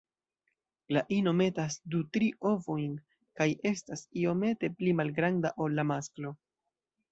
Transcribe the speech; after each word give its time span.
La 0.95 1.01
ino 1.17 1.33
metas 1.41 1.77
du-tri 1.95 2.29
ovojn 2.53 2.97
kaj 3.41 3.49
estas 3.73 4.03
iomete 4.25 4.73
pli 4.83 4.97
malgranda 5.03 5.55
ol 5.67 5.81
la 5.83 5.89
masklo. 5.95 6.37